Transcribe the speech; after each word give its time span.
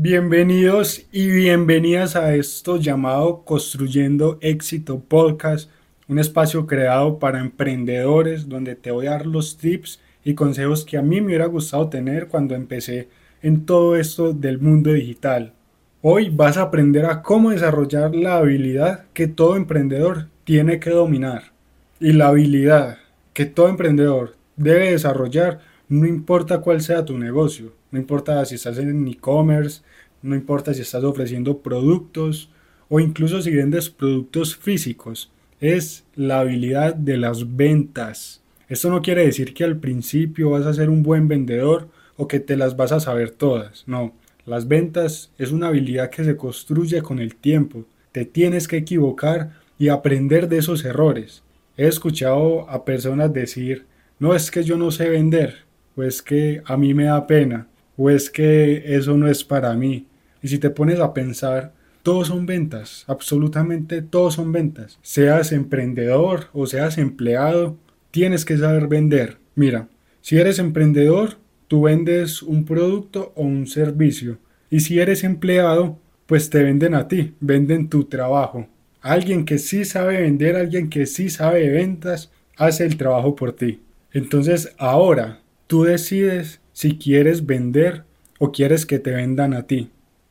Bienvenidos 0.00 1.06
y 1.10 1.28
bienvenidas 1.28 2.14
a 2.14 2.32
esto 2.36 2.76
llamado 2.76 3.42
Construyendo 3.44 4.38
Éxito 4.40 5.00
Podcast, 5.00 5.68
un 6.06 6.20
espacio 6.20 6.68
creado 6.68 7.18
para 7.18 7.40
emprendedores 7.40 8.48
donde 8.48 8.76
te 8.76 8.92
voy 8.92 9.08
a 9.08 9.10
dar 9.10 9.26
los 9.26 9.58
tips 9.58 10.00
y 10.22 10.34
consejos 10.34 10.84
que 10.84 10.98
a 10.98 11.02
mí 11.02 11.20
me 11.20 11.26
hubiera 11.26 11.46
gustado 11.46 11.88
tener 11.88 12.28
cuando 12.28 12.54
empecé 12.54 13.08
en 13.42 13.66
todo 13.66 13.96
esto 13.96 14.32
del 14.32 14.60
mundo 14.60 14.92
digital. 14.92 15.52
Hoy 16.00 16.30
vas 16.30 16.58
a 16.58 16.62
aprender 16.62 17.04
a 17.04 17.20
cómo 17.20 17.50
desarrollar 17.50 18.14
la 18.14 18.36
habilidad 18.36 19.06
que 19.14 19.26
todo 19.26 19.56
emprendedor 19.56 20.28
tiene 20.44 20.78
que 20.78 20.90
dominar. 20.90 21.50
Y 21.98 22.12
la 22.12 22.28
habilidad 22.28 22.98
que 23.32 23.46
todo 23.46 23.68
emprendedor 23.68 24.36
debe 24.54 24.92
desarrollar 24.92 25.58
no 25.88 26.06
importa 26.06 26.60
cuál 26.60 26.80
sea 26.82 27.04
tu 27.04 27.16
negocio, 27.16 27.72
no 27.90 27.98
importa 27.98 28.44
si 28.44 28.56
estás 28.56 28.78
en 28.78 29.08
e-commerce, 29.08 29.82
no 30.22 30.34
importa 30.34 30.74
si 30.74 30.82
estás 30.82 31.04
ofreciendo 31.04 31.58
productos 31.58 32.50
o 32.88 33.00
incluso 33.00 33.40
si 33.40 33.50
vendes 33.54 33.88
productos 33.88 34.56
físicos, 34.56 35.30
es 35.60 36.04
la 36.14 36.40
habilidad 36.40 36.94
de 36.94 37.16
las 37.16 37.56
ventas. 37.56 38.42
Esto 38.68 38.90
no 38.90 39.02
quiere 39.02 39.24
decir 39.24 39.54
que 39.54 39.64
al 39.64 39.78
principio 39.78 40.50
vas 40.50 40.66
a 40.66 40.74
ser 40.74 40.90
un 40.90 41.02
buen 41.02 41.26
vendedor 41.26 41.88
o 42.16 42.28
que 42.28 42.40
te 42.40 42.56
las 42.56 42.76
vas 42.76 42.92
a 42.92 43.00
saber 43.00 43.30
todas, 43.30 43.84
no. 43.86 44.12
Las 44.44 44.66
ventas 44.66 45.30
es 45.38 45.52
una 45.52 45.68
habilidad 45.68 46.10
que 46.10 46.24
se 46.24 46.36
construye 46.36 47.02
con 47.02 47.18
el 47.18 47.34
tiempo. 47.34 47.84
Te 48.12 48.24
tienes 48.24 48.66
que 48.66 48.78
equivocar 48.78 49.52
y 49.78 49.88
aprender 49.88 50.48
de 50.48 50.58
esos 50.58 50.84
errores. 50.84 51.42
He 51.76 51.86
escuchado 51.86 52.68
a 52.68 52.84
personas 52.84 53.32
decir, 53.32 53.84
no 54.18 54.34
es 54.34 54.50
que 54.50 54.64
yo 54.64 54.76
no 54.78 54.90
sé 54.90 55.10
vender, 55.10 55.67
o 55.98 56.04
es 56.04 56.22
que 56.22 56.62
a 56.64 56.76
mí 56.76 56.94
me 56.94 57.04
da 57.06 57.26
pena, 57.26 57.66
o 57.96 58.08
es 58.08 58.30
que 58.30 58.94
eso 58.94 59.16
no 59.16 59.26
es 59.26 59.42
para 59.42 59.74
mí. 59.74 60.06
Y 60.40 60.46
si 60.46 60.58
te 60.58 60.70
pones 60.70 61.00
a 61.00 61.12
pensar, 61.12 61.72
todos 62.04 62.28
son 62.28 62.46
ventas, 62.46 63.02
absolutamente 63.08 64.00
todos 64.02 64.34
son 64.34 64.52
ventas. 64.52 65.00
Seas 65.02 65.50
emprendedor 65.50 66.50
o 66.52 66.66
seas 66.66 66.98
empleado, 66.98 67.76
tienes 68.12 68.44
que 68.44 68.56
saber 68.56 68.86
vender. 68.86 69.38
Mira, 69.56 69.88
si 70.20 70.38
eres 70.38 70.60
emprendedor, 70.60 71.38
tú 71.66 71.82
vendes 71.82 72.42
un 72.42 72.64
producto 72.64 73.32
o 73.34 73.42
un 73.42 73.66
servicio. 73.66 74.38
Y 74.70 74.80
si 74.80 75.00
eres 75.00 75.24
empleado, 75.24 75.98
pues 76.26 76.48
te 76.48 76.62
venden 76.62 76.94
a 76.94 77.08
ti, 77.08 77.34
venden 77.40 77.88
tu 77.88 78.04
trabajo. 78.04 78.68
Alguien 79.00 79.44
que 79.44 79.58
sí 79.58 79.84
sabe 79.84 80.22
vender, 80.22 80.54
alguien 80.54 80.90
que 80.90 81.06
sí 81.06 81.28
sabe 81.28 81.68
ventas, 81.70 82.30
hace 82.56 82.84
el 82.86 82.96
trabajo 82.96 83.34
por 83.34 83.52
ti. 83.52 83.82
Entonces 84.12 84.76
ahora 84.78 85.40
Tú 85.68 85.84
decides 85.84 86.62
si 86.72 86.96
quieres 86.96 87.44
vender 87.44 88.04
o 88.38 88.52
quieres 88.52 88.86
que 88.86 88.98
te 88.98 89.10
vendan 89.10 89.52
a 89.52 89.66
ti. 89.66 89.90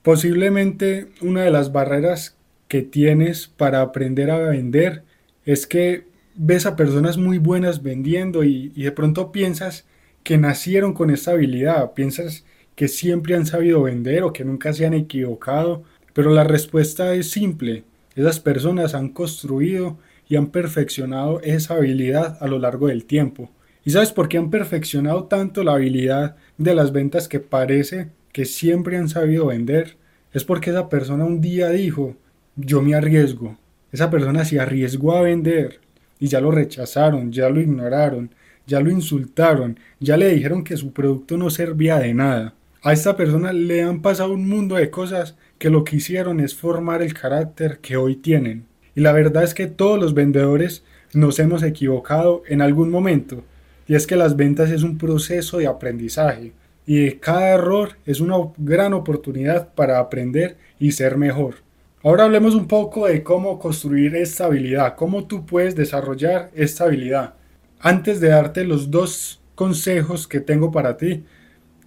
Posiblemente 0.00 1.08
una 1.20 1.42
de 1.42 1.50
las 1.50 1.70
barreras 1.70 2.38
que 2.66 2.80
tienes 2.80 3.46
para 3.46 3.82
aprender 3.82 4.30
a 4.30 4.38
vender 4.38 5.02
es 5.44 5.66
que 5.66 6.06
ves 6.34 6.64
a 6.64 6.76
personas 6.76 7.18
muy 7.18 7.36
buenas 7.36 7.82
vendiendo 7.82 8.42
y, 8.42 8.70
de 8.70 8.90
pronto 8.90 9.30
piensas 9.30 9.84
que 10.22 10.38
nacieron 10.38 10.94
con 10.94 11.10
esta 11.10 11.32
habilidad, 11.32 11.92
piensas 11.92 12.46
que 12.74 12.88
siempre 12.88 13.34
han 13.34 13.44
sabido 13.44 13.82
vender 13.82 14.22
o 14.22 14.32
que 14.32 14.46
nunca 14.46 14.72
se 14.72 14.86
han 14.86 14.94
equivocado, 14.94 15.82
pero 16.14 16.30
la 16.30 16.44
respuesta 16.44 17.14
es 17.14 17.30
simple. 17.30 17.84
Esas 18.16 18.40
personas 18.40 18.94
han 18.94 19.10
construido 19.10 19.98
y 20.26 20.36
han 20.36 20.46
perfeccionado 20.46 21.42
esa 21.42 21.74
habilidad 21.74 22.38
a 22.40 22.48
lo 22.48 22.58
largo 22.58 22.86
del 22.86 23.04
tiempo. 23.04 23.50
¿Y 23.88 23.90
sabes 23.90 24.12
por 24.12 24.28
qué 24.28 24.36
han 24.36 24.50
perfeccionado 24.50 25.24
tanto 25.24 25.64
la 25.64 25.72
habilidad 25.72 26.36
de 26.58 26.74
las 26.74 26.92
ventas 26.92 27.26
que 27.26 27.40
parece 27.40 28.08
que 28.32 28.44
siempre 28.44 28.98
han 28.98 29.08
sabido 29.08 29.46
vender? 29.46 29.96
Es 30.34 30.44
porque 30.44 30.68
esa 30.68 30.90
persona 30.90 31.24
un 31.24 31.40
día 31.40 31.70
dijo, 31.70 32.14
yo 32.54 32.82
me 32.82 32.94
arriesgo. 32.94 33.56
Esa 33.90 34.10
persona 34.10 34.44
se 34.44 34.60
arriesgó 34.60 35.12
a 35.12 35.22
vender 35.22 35.80
y 36.20 36.28
ya 36.28 36.38
lo 36.42 36.50
rechazaron, 36.50 37.32
ya 37.32 37.48
lo 37.48 37.62
ignoraron, 37.62 38.28
ya 38.66 38.80
lo 38.80 38.90
insultaron, 38.90 39.80
ya 40.00 40.18
le 40.18 40.34
dijeron 40.34 40.64
que 40.64 40.76
su 40.76 40.92
producto 40.92 41.38
no 41.38 41.48
servía 41.48 41.98
de 41.98 42.12
nada. 42.12 42.52
A 42.82 42.92
esta 42.92 43.16
persona 43.16 43.54
le 43.54 43.84
han 43.84 44.02
pasado 44.02 44.34
un 44.34 44.46
mundo 44.46 44.74
de 44.74 44.90
cosas 44.90 45.34
que 45.58 45.70
lo 45.70 45.84
que 45.84 45.96
hicieron 45.96 46.40
es 46.40 46.54
formar 46.54 47.00
el 47.00 47.14
carácter 47.14 47.78
que 47.78 47.96
hoy 47.96 48.16
tienen. 48.16 48.66
Y 48.94 49.00
la 49.00 49.12
verdad 49.12 49.44
es 49.44 49.54
que 49.54 49.66
todos 49.66 49.98
los 49.98 50.12
vendedores 50.12 50.84
nos 51.14 51.38
hemos 51.38 51.62
equivocado 51.62 52.42
en 52.48 52.60
algún 52.60 52.90
momento 52.90 53.44
y 53.88 53.94
es 53.94 54.06
que 54.06 54.16
las 54.16 54.36
ventas 54.36 54.70
es 54.70 54.84
un 54.84 54.98
proceso 54.98 55.58
de 55.58 55.66
aprendizaje 55.66 56.52
y 56.86 57.12
cada 57.12 57.48
error 57.48 57.96
es 58.06 58.20
una 58.20 58.36
gran 58.58 58.92
oportunidad 58.92 59.74
para 59.74 59.98
aprender 59.98 60.56
y 60.78 60.92
ser 60.92 61.16
mejor. 61.16 61.56
Ahora 62.02 62.24
hablemos 62.24 62.54
un 62.54 62.68
poco 62.68 63.06
de 63.06 63.22
cómo 63.22 63.58
construir 63.58 64.14
esta 64.14 64.44
habilidad, 64.44 64.94
cómo 64.94 65.26
tú 65.26 65.44
puedes 65.44 65.74
desarrollar 65.74 66.50
esta 66.54 66.84
habilidad. 66.84 67.34
Antes 67.80 68.20
de 68.20 68.28
darte 68.28 68.64
los 68.64 68.90
dos 68.90 69.40
consejos 69.54 70.28
que 70.28 70.40
tengo 70.40 70.70
para 70.70 70.96
ti, 70.96 71.24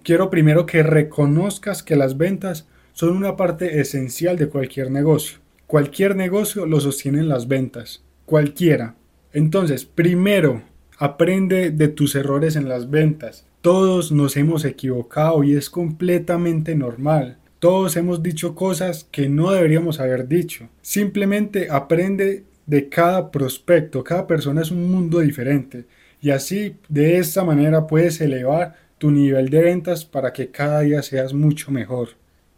quiero 0.02 0.28
primero 0.28 0.66
que 0.66 0.82
reconozcas 0.82 1.82
que 1.82 1.96
las 1.96 2.18
ventas 2.18 2.66
son 2.92 3.16
una 3.16 3.36
parte 3.36 3.80
esencial 3.80 4.36
de 4.36 4.48
cualquier 4.48 4.90
negocio. 4.90 5.38
Cualquier 5.66 6.16
negocio 6.16 6.66
lo 6.66 6.80
sostienen 6.80 7.28
las 7.28 7.48
ventas, 7.48 8.04
cualquiera. 8.26 8.96
Entonces, 9.32 9.86
primero, 9.86 10.62
Aprende 11.02 11.72
de 11.72 11.88
tus 11.88 12.14
errores 12.14 12.54
en 12.54 12.68
las 12.68 12.88
ventas. 12.88 13.44
Todos 13.60 14.12
nos 14.12 14.36
hemos 14.36 14.64
equivocado 14.64 15.42
y 15.42 15.56
es 15.56 15.68
completamente 15.68 16.76
normal. 16.76 17.38
Todos 17.58 17.96
hemos 17.96 18.22
dicho 18.22 18.54
cosas 18.54 19.08
que 19.10 19.28
no 19.28 19.50
deberíamos 19.50 19.98
haber 19.98 20.28
dicho. 20.28 20.68
Simplemente 20.80 21.66
aprende 21.72 22.44
de 22.66 22.88
cada 22.88 23.32
prospecto. 23.32 24.04
Cada 24.04 24.28
persona 24.28 24.62
es 24.62 24.70
un 24.70 24.92
mundo 24.92 25.18
diferente. 25.18 25.86
Y 26.20 26.30
así, 26.30 26.76
de 26.88 27.18
esta 27.18 27.42
manera, 27.42 27.88
puedes 27.88 28.20
elevar 28.20 28.76
tu 28.98 29.10
nivel 29.10 29.48
de 29.48 29.60
ventas 29.60 30.04
para 30.04 30.32
que 30.32 30.52
cada 30.52 30.82
día 30.82 31.02
seas 31.02 31.34
mucho 31.34 31.72
mejor. 31.72 32.10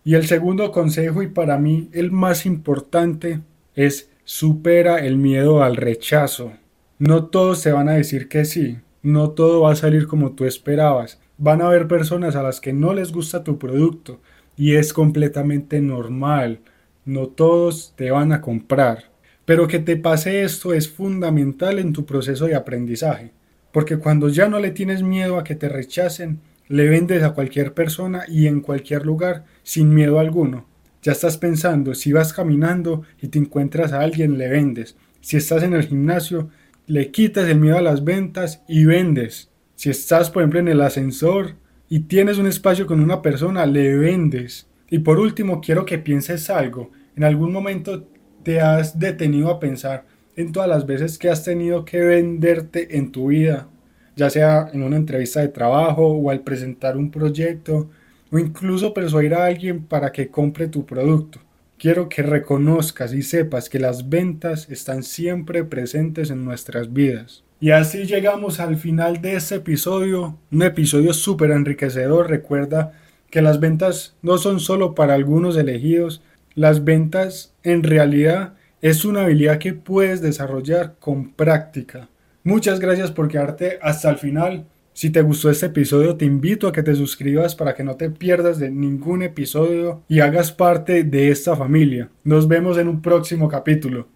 Y 0.04 0.16
el 0.16 0.26
segundo 0.26 0.70
consejo, 0.70 1.22
y 1.22 1.28
para 1.28 1.56
mí 1.56 1.88
el 1.94 2.10
más 2.10 2.44
importante, 2.44 3.40
es 3.74 4.10
supera 4.24 4.98
el 4.98 5.16
miedo 5.16 5.62
al 5.62 5.76
rechazo. 5.76 6.52
No 6.98 7.26
todos 7.26 7.58
se 7.58 7.72
van 7.72 7.88
a 7.88 7.94
decir 7.94 8.28
que 8.28 8.44
sí, 8.44 8.78
no 9.02 9.30
todo 9.30 9.62
va 9.62 9.72
a 9.72 9.76
salir 9.76 10.06
como 10.06 10.32
tú 10.32 10.44
esperabas. 10.44 11.20
Van 11.38 11.60
a 11.60 11.66
haber 11.66 11.88
personas 11.88 12.36
a 12.36 12.42
las 12.42 12.60
que 12.60 12.72
no 12.72 12.94
les 12.94 13.12
gusta 13.12 13.42
tu 13.42 13.58
producto 13.58 14.20
y 14.56 14.76
es 14.76 14.92
completamente 14.92 15.80
normal. 15.80 16.60
No 17.04 17.26
todos 17.26 17.94
te 17.96 18.10
van 18.12 18.32
a 18.32 18.40
comprar. 18.40 19.10
Pero 19.44 19.66
que 19.66 19.78
te 19.78 19.96
pase 19.96 20.42
esto 20.42 20.72
es 20.72 20.88
fundamental 20.88 21.78
en 21.78 21.92
tu 21.92 22.06
proceso 22.06 22.46
de 22.46 22.54
aprendizaje, 22.54 23.32
porque 23.72 23.98
cuando 23.98 24.28
ya 24.28 24.48
no 24.48 24.58
le 24.58 24.70
tienes 24.70 25.02
miedo 25.02 25.38
a 25.38 25.44
que 25.44 25.54
te 25.54 25.68
rechacen, 25.68 26.40
le 26.68 26.88
vendes 26.88 27.22
a 27.22 27.32
cualquier 27.32 27.74
persona 27.74 28.24
y 28.26 28.46
en 28.46 28.60
cualquier 28.60 29.04
lugar 29.04 29.44
sin 29.62 29.92
miedo 29.92 30.18
alguno. 30.18 30.66
Ya 31.02 31.12
estás 31.12 31.36
pensando, 31.36 31.94
si 31.94 32.12
vas 32.12 32.32
caminando 32.32 33.02
y 33.20 33.28
te 33.28 33.38
encuentras 33.38 33.92
a 33.92 34.00
alguien, 34.00 34.38
le 34.38 34.48
vendes. 34.48 34.96
Si 35.20 35.36
estás 35.36 35.62
en 35.62 35.74
el 35.74 35.86
gimnasio, 35.86 36.48
le 36.86 37.10
quitas 37.10 37.48
el 37.48 37.60
miedo 37.60 37.78
a 37.78 37.82
las 37.82 38.04
ventas 38.04 38.62
y 38.68 38.84
vendes. 38.84 39.50
Si 39.74 39.90
estás, 39.90 40.30
por 40.30 40.42
ejemplo, 40.42 40.60
en 40.60 40.68
el 40.68 40.80
ascensor 40.80 41.56
y 41.88 42.00
tienes 42.00 42.38
un 42.38 42.46
espacio 42.46 42.86
con 42.86 43.00
una 43.00 43.22
persona, 43.22 43.66
le 43.66 43.96
vendes. 43.96 44.68
Y 44.90 44.98
por 44.98 45.18
último, 45.18 45.60
quiero 45.60 45.84
que 45.84 45.98
pienses 45.98 46.50
algo. 46.50 46.90
En 47.16 47.24
algún 47.24 47.52
momento 47.52 48.06
te 48.42 48.60
has 48.60 48.98
detenido 48.98 49.48
a 49.48 49.58
pensar 49.58 50.04
en 50.36 50.52
todas 50.52 50.68
las 50.68 50.86
veces 50.86 51.16
que 51.16 51.30
has 51.30 51.44
tenido 51.44 51.84
que 51.84 52.00
venderte 52.00 52.96
en 52.96 53.10
tu 53.12 53.28
vida, 53.28 53.68
ya 54.16 54.28
sea 54.30 54.68
en 54.72 54.82
una 54.82 54.96
entrevista 54.96 55.40
de 55.40 55.48
trabajo 55.48 56.06
o 56.06 56.30
al 56.30 56.40
presentar 56.40 56.96
un 56.96 57.10
proyecto 57.10 57.88
o 58.30 58.38
incluso 58.38 58.92
persuadir 58.92 59.34
a 59.34 59.46
alguien 59.46 59.84
para 59.84 60.12
que 60.12 60.28
compre 60.28 60.68
tu 60.68 60.84
producto. 60.84 61.40
Quiero 61.84 62.08
que 62.08 62.22
reconozcas 62.22 63.12
y 63.12 63.20
sepas 63.20 63.68
que 63.68 63.78
las 63.78 64.08
ventas 64.08 64.70
están 64.70 65.02
siempre 65.02 65.64
presentes 65.64 66.30
en 66.30 66.42
nuestras 66.42 66.94
vidas. 66.94 67.44
Y 67.60 67.72
así 67.72 68.06
llegamos 68.06 68.58
al 68.58 68.78
final 68.78 69.20
de 69.20 69.36
este 69.36 69.56
episodio, 69.56 70.38
un 70.50 70.62
episodio 70.62 71.12
súper 71.12 71.50
enriquecedor. 71.50 72.30
Recuerda 72.30 72.92
que 73.30 73.42
las 73.42 73.60
ventas 73.60 74.16
no 74.22 74.38
son 74.38 74.60
solo 74.60 74.94
para 74.94 75.12
algunos 75.12 75.58
elegidos, 75.58 76.22
las 76.54 76.84
ventas 76.84 77.52
en 77.62 77.82
realidad 77.82 78.54
es 78.80 79.04
una 79.04 79.24
habilidad 79.24 79.58
que 79.58 79.74
puedes 79.74 80.22
desarrollar 80.22 80.94
con 80.98 81.34
práctica. 81.34 82.08
Muchas 82.44 82.80
gracias 82.80 83.10
por 83.10 83.28
quedarte 83.28 83.78
hasta 83.82 84.08
el 84.08 84.16
final. 84.16 84.64
Si 84.94 85.10
te 85.10 85.22
gustó 85.22 85.50
este 85.50 85.66
episodio, 85.66 86.16
te 86.16 86.24
invito 86.24 86.68
a 86.68 86.72
que 86.72 86.84
te 86.84 86.94
suscribas 86.94 87.56
para 87.56 87.74
que 87.74 87.82
no 87.82 87.96
te 87.96 88.10
pierdas 88.10 88.60
de 88.60 88.70
ningún 88.70 89.22
episodio 89.22 90.02
y 90.06 90.20
hagas 90.20 90.52
parte 90.52 91.02
de 91.02 91.30
esta 91.30 91.56
familia. 91.56 92.10
Nos 92.22 92.46
vemos 92.46 92.78
en 92.78 92.86
un 92.86 93.02
próximo 93.02 93.48
capítulo. 93.48 94.06